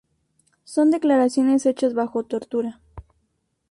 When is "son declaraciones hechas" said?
0.63-1.93